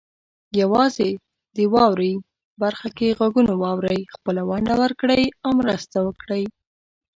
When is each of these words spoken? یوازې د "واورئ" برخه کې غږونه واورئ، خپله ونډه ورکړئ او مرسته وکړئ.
یوازې 0.61 1.09
د 1.55 1.57
"واورئ" 1.73 2.13
برخه 2.61 2.89
کې 2.97 3.15
غږونه 3.19 3.53
واورئ، 3.63 3.99
خپله 4.15 4.41
ونډه 4.49 4.75
ورکړئ 4.83 5.23
او 5.43 5.51
مرسته 5.61 5.97
وکړئ. 6.07 6.43